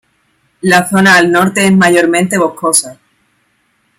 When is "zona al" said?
0.89-1.31